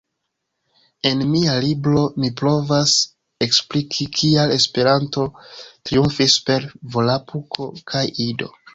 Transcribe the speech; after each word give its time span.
En 1.09 1.19
mia 1.33 1.57
libro 1.65 2.05
mi 2.23 2.31
provas 2.41 2.95
ekspliki 3.49 4.09
kial 4.17 4.57
Esperanto 4.57 5.29
triumfis 5.61 6.39
super 6.41 6.71
Volapuko 6.97 7.73
kaj 7.95 8.07
Ido. 8.31 8.55